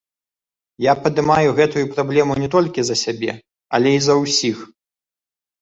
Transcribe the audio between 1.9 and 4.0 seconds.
праблему не толькі за сябе, але